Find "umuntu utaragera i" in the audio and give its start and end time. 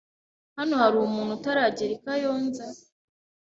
0.99-1.99